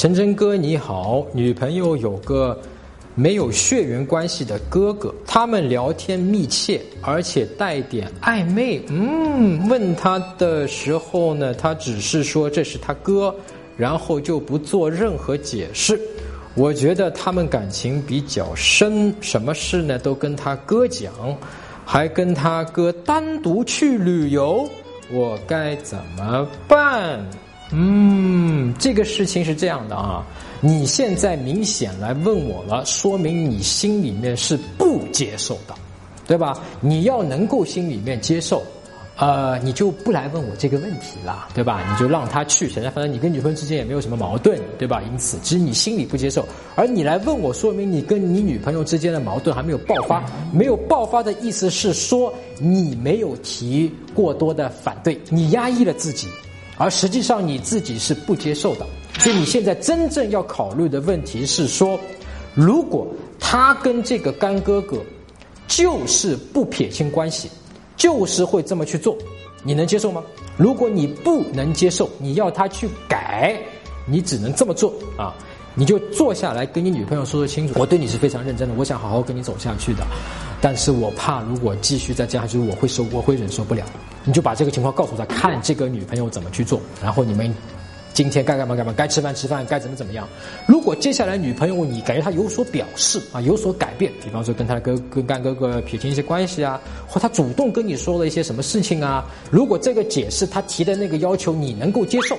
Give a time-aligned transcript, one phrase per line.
[0.00, 2.58] 陈真哥你好，女朋友有个
[3.14, 8.80] 没有血缘关系的哥哥，他们聊天密切，而且带点暧昧。
[8.88, 13.34] 嗯，问他的时候呢，他只是说这是他哥，
[13.76, 16.00] 然后就不做任何解释。
[16.54, 21.12] 我觉得他们感情比较深，什么事呢都跟他哥讲，
[21.84, 24.66] 还跟他哥单独去旅游，
[25.12, 27.22] 我该怎么办？
[27.72, 28.39] 嗯，
[28.78, 30.24] 这个事情是这样的啊，
[30.60, 35.74] 你现在明显来问我了，说明你心里面是不接受的，
[36.26, 36.52] 对吧？
[36.80, 38.62] 你要能够心里面接受，
[39.16, 41.84] 呃，你就不来问我这个问题了，对吧？
[41.90, 45.02] 你就让他去，现在反正你跟女朋友之间也没有什么矛盾，对吧？
[45.10, 56.28] 因此，其实你心里不接受，而你来问我，说明你跟你女朋友之间的矛盾还没有爆发，没有爆发的意思是说你没有提过多的反对，你压抑了自己。
[56.80, 58.86] 而实际上你自己是不接受的，
[59.18, 62.00] 所以你现在真正要考虑的问题是说，
[62.54, 63.06] 如果
[63.38, 64.96] 他跟这个干哥哥
[65.68, 67.50] 就是不撇清关系，
[67.98, 69.14] 就是会这么去做，
[69.62, 70.24] 你能接受吗？
[70.56, 73.60] 如果你不能接受，你要他去改，
[74.06, 75.34] 你只能这么做啊。
[75.74, 80.06] 你就坐下来跟你女朋友说说清楚，我对你是非常认真的，我想好好跟你走下去的，
[80.62, 83.84] 但是我怕如果继续再这样下去，我会受，我会忍受不了。
[84.30, 87.52] 你就把这个情况告诉他，看这个女朋友怎么去做，然后你们
[88.12, 90.28] 今天该干嘛干嘛，该吃饭吃饭，该怎么怎么样。
[90.68, 102.38] 如果接下来女朋友你感觉她有所表示啊，有所改变，比方说跟她哥跟干哥哥撇清一些关系啊，或她主动跟你说了一些什么事情啊，如果这个解释她提的那个要求你能够接受。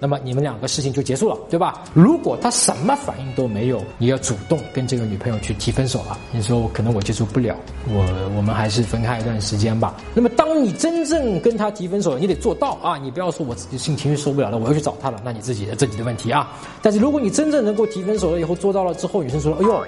[0.00, 1.84] 那么你们两个事情就结束了，对吧？
[1.92, 6.18] 如果他什么反应都没有，你要主动跟这个女朋友去提分手了。
[6.32, 7.54] 你说我可能我接受不了，
[7.86, 8.02] 我
[8.34, 9.94] 我们还是分开一段时间吧。
[10.14, 12.96] 那么当你真正跟他提分手，你得做到啊！
[12.96, 16.50] 你不要说我自己性情绪受不了了，我要去找他了，那你自己的自己的问题啊。
[16.80, 19.84] 但是如果你真正能够提分手了以后做到了之后，女生说：“哎呦，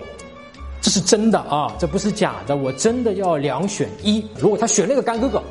[0.82, 5.42] 这是真的啊，这不是假的，我真的要两选一。”如果他选那个干哥哥。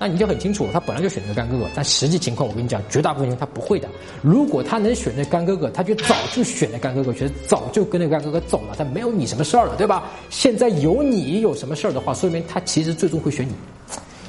[0.00, 3.88] 那你就很清楚，他本来就选择干哥哥，但实际情况我跟你讲，绝大部分人他不会的。
[4.22, 10.04] 如果他能选择干哥哥，他就早就选了干哥哥，觉得早就跟那个干哥哥走了，他没有你什么事儿了，对吧？
[10.30, 13.52] 现在有你有什么事儿的话，说明他其实最终会选你，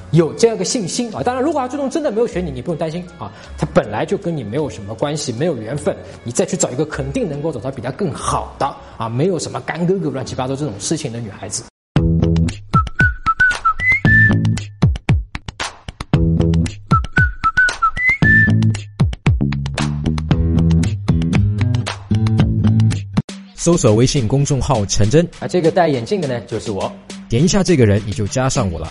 [0.10, 1.22] 有这样个信心啊。
[1.22, 8.66] 当然，如果他最终真的没有选你，你不用担心啊，他本来就跟你没有什么关系，没有缘分，你再去找一个肯定能够找到比他更好的
[8.98, 11.62] 啊，没有什么干哥哥乱七八糟这种事情的女孩子。
[23.60, 26.90] 搜索微信公众号“陈真”，啊，这个戴眼镜的呢，就是我。
[27.28, 28.88] 点一下这个人，你就加上我了。